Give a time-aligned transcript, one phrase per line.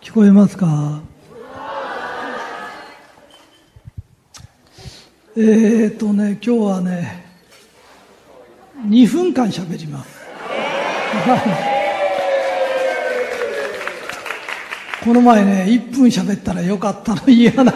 [0.00, 1.00] 聞こえますか？
[5.36, 7.24] えー、っとね、今日はね、
[8.86, 10.18] 2分間喋ります。
[15.04, 17.72] この前ね、1分喋ったらよかったの嫌なんで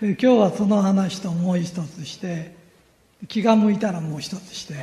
[0.00, 2.54] で今日はその話ともう一つして、
[3.28, 4.74] 気が向いたらもう一つして。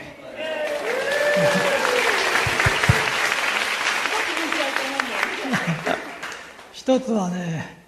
[6.86, 7.84] 一つはね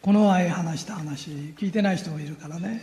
[0.00, 2.82] この前話した話聞いてない人もいるからね。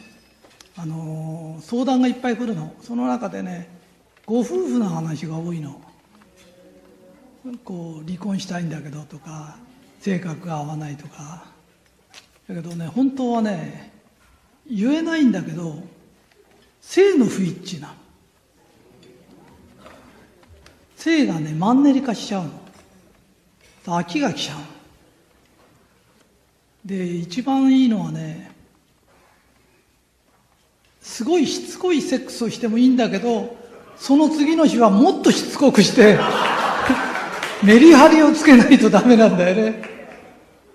[0.77, 2.75] あの相談がいっぱい来るの。
[2.79, 3.67] その中でね
[4.27, 5.81] ご夫婦の話が多いの。
[7.65, 9.57] こう離婚したいんだけどとか
[10.01, 11.45] 性格が合わないとか。
[12.47, 13.91] だけどね本当はね
[14.69, 15.81] 言えないんだけど
[16.79, 17.93] 性の不一致なの。
[20.95, 22.58] 性がねマンネリ化しちゃうの。
[23.97, 24.57] 飽きが来ちゃう
[26.87, 28.51] で一番いいのはね
[31.01, 33.57] すごいしつこいセックスをしてもいいんだけど
[33.97, 36.17] その次の日はもっとしつこくして
[37.63, 39.81] メリハリをつけないとダメなんだよね。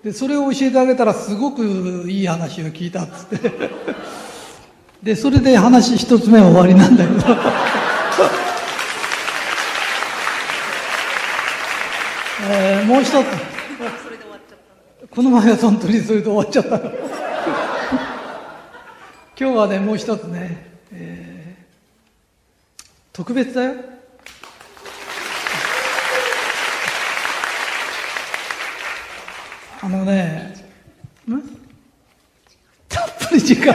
[0.03, 3.69] でそれを教えてあげたらすごくいい話を聞いたっつって。
[5.01, 7.37] でそれで話一つ目は終わりなんだけど
[12.49, 13.13] えーもう一つ。
[15.09, 16.77] この前は本当にそれで終わっちゃった。
[19.37, 21.65] 今日はねもう一つね、えー
[23.11, 23.75] 特別だよ。
[29.81, 30.53] あのね
[31.27, 31.41] ん？
[32.89, 33.73] たっぷり時間。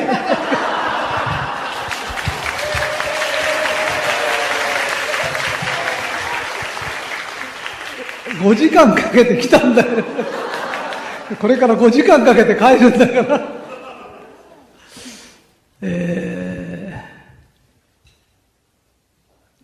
[8.41, 10.05] 5時間かけて来たんだよ。
[11.41, 13.49] これから5時間かけて帰るんだから。
[15.83, 16.41] えー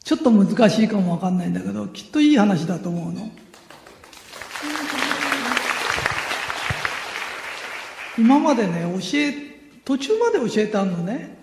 [0.06, 3.28] ちょっと難しいかもわかんないんだけど、きっといい話だと思うの。
[8.16, 9.34] 今までね、教え、
[9.84, 11.36] 途中まで教えたのね、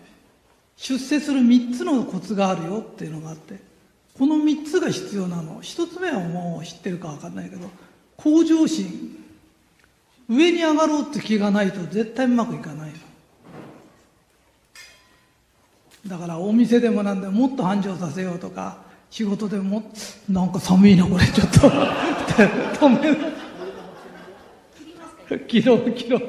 [0.78, 3.60] 出世する3つのコツがあるよっていうのがあって、
[4.18, 5.62] この3つが必要なの。
[5.62, 7.70] 1つ目はもう知ってるかわかんないけど、
[8.18, 9.20] 向上心。
[10.30, 12.96] 上に上がろうって気がないと絶対うまくいかないの。
[16.08, 18.78] だからお店でもなんでもっと繁盛させようとか、
[19.10, 19.84] 仕事でも
[20.30, 21.60] なんか寒いなこれちょっと。
[22.80, 23.18] 止める。
[25.48, 26.22] 切ろう切ろう。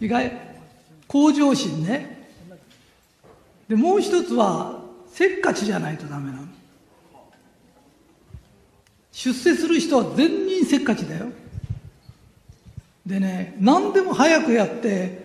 [0.00, 0.32] 意外、
[1.06, 2.19] 向上心ね。
[3.70, 4.82] で、もう一つは、
[5.12, 6.48] せっかちじゃないとダメなの。
[9.12, 11.26] 出世する人は全人せっかちだよ。
[13.06, 15.20] でね、何でも早くやって、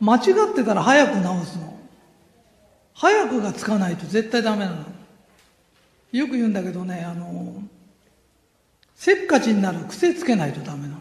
[0.00, 0.18] 間違
[0.52, 1.78] ってたら早く直すの。
[2.92, 4.84] 早くがつかないと絶対ダメなの。
[6.12, 7.62] よく言うんだけどね、あの、
[8.96, 10.96] せっかちになる癖つけないとダメなの。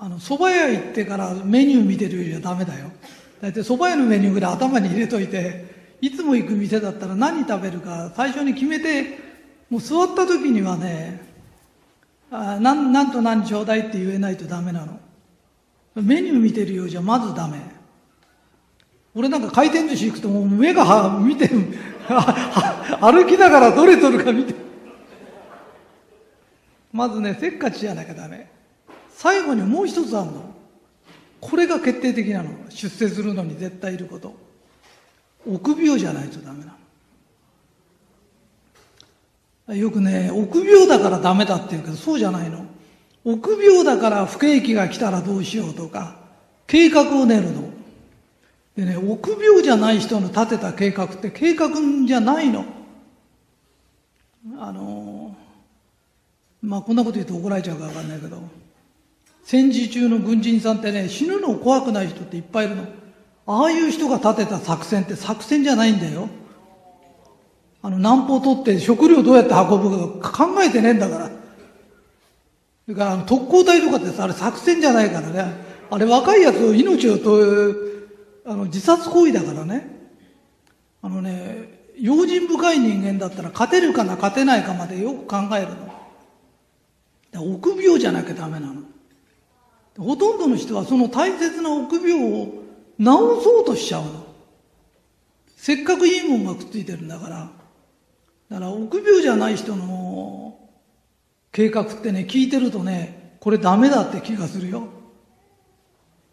[0.00, 2.90] あの、蕎麦屋行ってからメニュー見てるよりはダメだよ。
[3.40, 5.64] だいたい蕎麦屋のメニューぐらい頭に入れといて、
[6.00, 9.18] いつも行く店だったら何食べるか最初に決めて、
[9.70, 11.20] もう座った時にはね、
[12.30, 15.00] あなんなんと何ちょうだいって言えないとダメなの。
[15.94, 17.58] メニュー見てるようじゃまずダメ。
[19.14, 21.48] 俺なんか回転寿司行くともう目が見て、
[23.00, 24.54] 歩きながらどれ取るか見て。
[26.92, 28.50] まずね、せっかちじゃなきゃダメ。
[29.10, 30.54] 最後にもう一つあるの。
[31.40, 32.50] これが決定的なの。
[32.68, 34.34] 出世するのに絶対いること。
[35.46, 36.74] 臆病じゃないとダメな
[39.68, 39.74] の。
[39.74, 42.64] よくね、臆病だからダメだって言うけど、そうじゃないの。
[43.24, 46.16] 臆病だから不景気が来たらどうしようとか、
[46.66, 47.68] 計画を練るの。
[48.76, 51.68] でね、臆病じゃない人の立てた計画って計画
[52.06, 52.64] じゃないの。
[54.58, 55.36] あの、
[56.62, 58.40] まあこんなこと言うと怒られちゃうかわかんないけど、
[59.48, 62.82] 戦時中の軍人さんってね、死ぬの怖くない人っていっぱいいるの。
[63.46, 66.28] ああいう人が立てた作戦って作戦じゃないんだよ。
[67.80, 71.28] あの南方取って食料どうやって運ぶか考えてねえんだから。
[71.28, 71.32] そ
[72.88, 75.54] れから特攻隊とかってさ、あれ作戦じゃないからね。
[75.90, 77.38] あれ若いやつを命をと、
[78.44, 80.12] あの自殺行為だからね。
[81.00, 85.68] あのね、用心深い人間だったら勝てるかな勝てないかまでよく考える
[87.40, 87.54] の。
[87.54, 88.82] 臆病じゃなきゃダメなの。
[89.98, 92.46] ほとんどの人はその大切な臆病を
[92.98, 93.04] 治
[93.42, 94.26] そうとしちゃうの。
[95.56, 97.50] せっかくいいもんがくっついてるんだから。
[98.48, 100.58] だから臆病じゃない人の
[101.50, 104.84] 計画ってね、聞いてるとね、これダメだって気がするよ。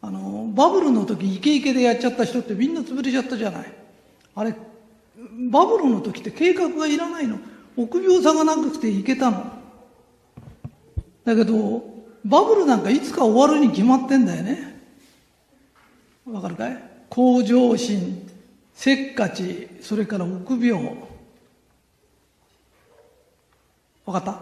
[0.01, 3.73] あの、バブルの時イケイケでやっちゃった人ってみんな潰れちゃったじゃない。
[4.35, 4.53] あれ、
[5.49, 7.39] バブルの時って計画がいらないの。
[7.75, 9.51] 臆病さがなくていけたの。
[11.23, 11.94] だけど、
[12.25, 14.75] バブルなんかいつか終わるに決まってんだよね。
[16.25, 16.83] わかるかい？
[17.09, 18.27] 向上心、
[18.73, 20.83] せっかち、それから臆病。
[24.05, 24.41] わかった？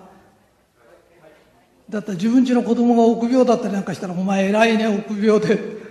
[1.89, 5.83] だったら自分家の子供が臆病だったりなんかしたら、お前偉いね、臆病で。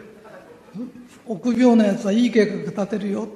[1.27, 3.29] 臆病なやつはいい計画立てるよ。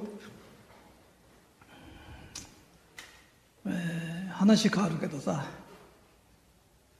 [3.67, 5.45] えー、話変わるけどさ、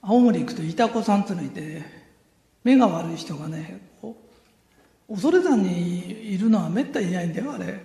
[0.10, 1.84] 青森行くといたこさんってのいて、
[2.64, 3.82] 目が悪い人がね、
[5.10, 7.78] 恐山にいるのはめったにいないんだよ、あれ。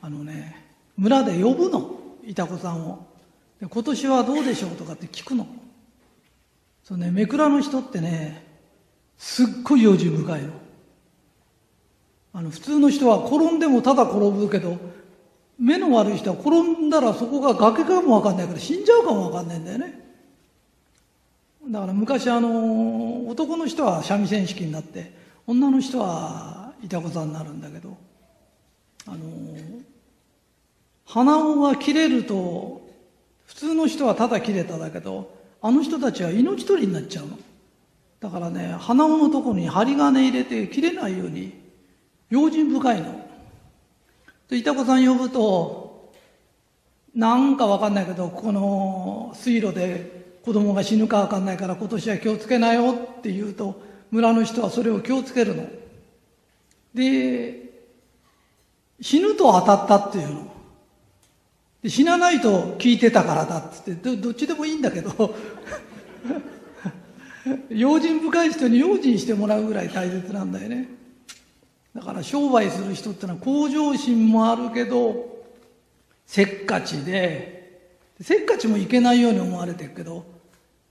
[0.00, 1.96] あのね、村で呼ぶの、
[2.26, 3.06] いたこさんを。
[3.60, 5.46] で今年はどうでしょうとかって聞くの。
[6.82, 8.44] そうね、めくらの人ってね、
[9.16, 10.52] すっごい用心深いの。
[12.32, 14.76] あの、普通の人は転んでもただ転ぶけど、
[15.56, 20.07] 目の悪い人は転んだらそこが崖かもわかんないから死んじゃうかもわかんないんだよね。
[21.68, 25.12] だから昔あの、男の人は三味線式になって、
[25.46, 27.96] 女の人はいたこさになるんだけど、
[29.06, 29.18] あの、
[31.04, 32.88] 鼻緒が切れると
[33.46, 37.38] 普通の人はただ切れただけど、あの人たちは命取りになっちゃうの。
[38.20, 41.52] だからね、鼻緒のところに針金入れて切れないように、
[42.30, 43.26] 用心深いの。
[44.48, 46.12] で、いたこさん呼ぶと、
[47.14, 50.17] なんかわかんないけど、この水路で
[50.48, 55.68] 子供が死ぬかわかんないから今年は気をつけなよって言うと、村の人はそれを気をつけるの。
[56.94, 57.84] で、
[58.98, 60.50] 死ぬと当たったっていうの。
[61.82, 65.34] で死なないと聞いてたからだっつってどっちでもいいんだけど
[67.70, 70.88] 用心深い人に用心してもらうぐらい大切なんだよね
[71.94, 75.44] だから商売する人ってのは向上心もあるけど
[76.26, 77.58] せっかちで
[78.20, 80.37] せっかちもいけないように思われてるけど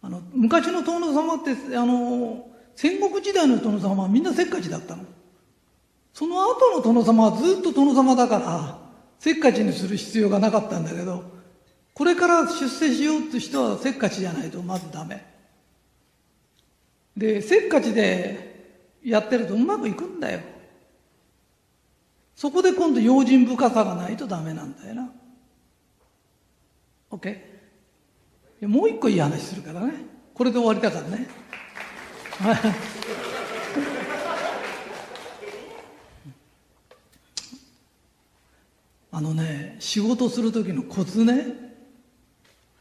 [0.02, 5.04] あの昔の殿様ってあの戦国時代の殿様はみんなせっかちだったの
[6.14, 8.88] その後の殿様はずっと殿様だから
[9.20, 11.24] せっかちにする必要がなかったんだけど、
[11.94, 15.26] これから出世しようって人はせっかちじゃないとまずダメ。
[17.16, 20.42] で、せっかちでやってるとうまくいくんだよ。
[22.36, 25.12] そこで今度用心深さがないとダメなんだよな。
[27.10, 27.56] OK?
[28.62, 29.94] もう一個いい話するからね。
[30.33, 31.27] これで終わりだからね。
[39.12, 41.48] あのね、仕事する時のコツね、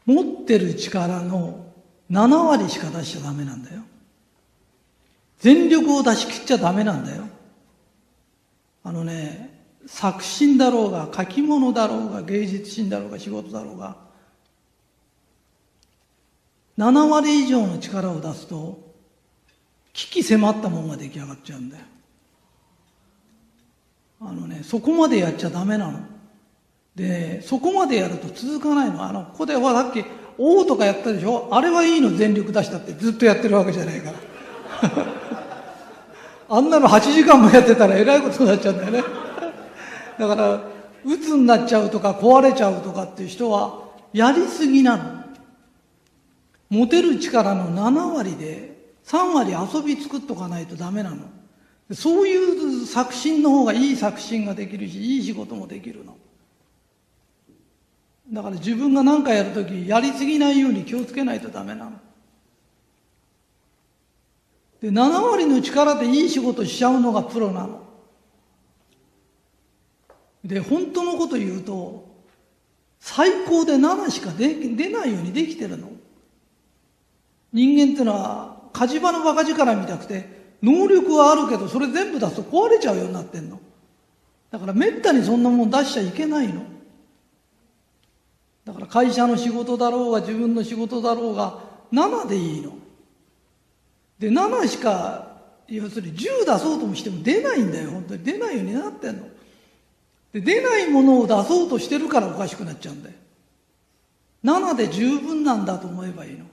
[0.05, 1.65] 持ってる力の
[2.11, 3.81] 7割しか出しちゃダメなんだよ。
[5.39, 7.27] 全力を出し切っちゃダメなんだよ。
[8.83, 14.06] あのね、作品だろうが、書き物だろうが、芸術心だろうが、仕事だろうが、
[16.77, 18.79] 7割以上の力を出すと、
[19.93, 21.83] 危機迫ったものが出来上がっちゃうんだよ。
[24.21, 25.99] あのね、そこまでやっちゃダメなの。
[26.95, 29.03] で、そこまでやると続かないの。
[29.03, 30.03] あの、ここではさっき、
[30.37, 31.49] おとかやったでしょ？
[31.51, 34.17] あれはいいの全力出したってずっとやってるわけじゃないから。
[36.49, 39.03] あんなの8時間もやってたらえらいことになっちゃうんだよね。
[40.19, 40.61] だから、
[41.03, 43.79] 鬱になっちゃうとか壊れちゃうとかっていう人は、
[44.13, 45.16] やりすぎなの。
[46.69, 51.17] 持てる力の7割で、3割遊び作っとかないとダメなの。
[51.93, 56.17] そういう作品の方がいい作品ができるし、いい仕事もできるの。
[58.31, 61.93] だから自分が何かやるとき、やりすぎないように気をつけないとダメなの。
[64.81, 67.87] で、7割の力でいい仕事しちゃうのがプロなの。
[70.43, 72.05] で、本当のこと言うと、
[72.99, 75.96] 最高で7しか出ないようにできてるの。
[77.57, 80.29] 人間ってのは、火事場のバカ力見たくて、
[80.61, 83.59] 能力はあるけど、それ全部出すと壊れちゃうようになってんの。
[84.51, 86.61] だから滅多にそんなもん出しちゃいけないの
[88.63, 88.85] だから。
[88.85, 91.59] 会社の仕事だろうが自分の仕事だろうが
[91.91, 92.73] 7でいいの。
[94.19, 95.37] で、7しか、
[95.67, 98.23] 要するに10出そうともしても出ないんだよ、本当に。
[98.23, 99.27] 出ないようになってんの。
[100.31, 103.15] で、出ないものを出そうとしてるからおかしくなっちゃうんだよ。
[104.43, 106.45] 7で十分なんだと思えばいいの。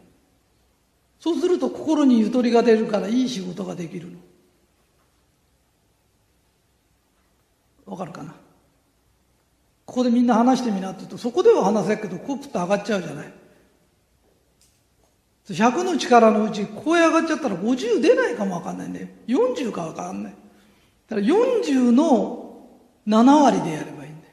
[1.24, 4.18] そうすると心にゆとりが出るからいい仕事ができるの。
[7.86, 8.34] わかるかな？
[9.86, 13.32] ここでみんな話してみなって言うと、そこでは話せるけど、コップって上がっちゃうじゃない。
[15.48, 19.08] 100の力のうち、こう上がっちゃったら50出ないかもわかんないんだよ。
[19.26, 20.34] 40かわかんない。
[21.08, 22.68] だから40の
[23.08, 24.32] 7割でやればいいんだよ。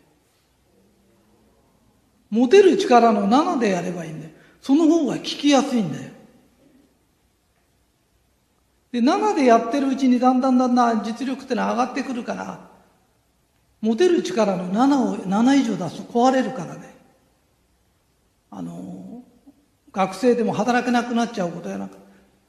[2.32, 4.34] 持てる力の7でやればいいんだよ。
[4.60, 6.12] その方が聞きやすいんだよ。
[8.92, 12.70] で、7でやってるうちにだんだんだんだん実力ってのは上がってくるから、
[13.82, 16.96] 持てる力の7を、7以上出すと壊れるからね。
[18.50, 19.24] あの、
[19.92, 21.98] 学生でも働けなくなっちゃうことやなく、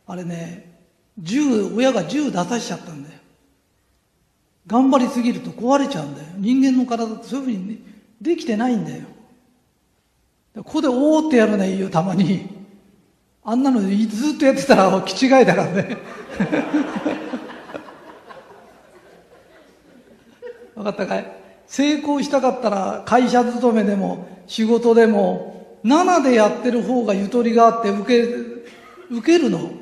[0.06, 0.78] あれね、
[1.20, 3.18] 10、親が10出さしちゃったんだよ。
[4.66, 6.28] 頑張りすぎると壊れちゃうんだよ。
[6.36, 7.78] 人間の体ってそういうふうに、ね、
[8.20, 9.06] できてないんだよ。
[10.56, 12.61] ここでおーってやるのはいいよ、たまに。
[13.44, 15.96] あんなのずっとやってたら気違いだからね。
[20.74, 21.36] 分かったかい？
[21.66, 28.22] 成功したかったら会社勤めでも仕事でも7でやってる方がゆとりがあって受け
[29.10, 29.72] 受けるの？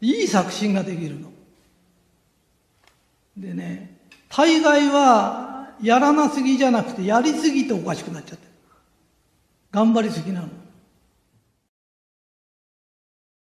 [0.00, 1.28] いい作品ができるの。
[3.36, 3.98] でね
[4.28, 8.48] 大概はやらなすぎじゃなくてやりすぎておかしくなっちゃって
[9.70, 10.48] 頑張りすぎなの。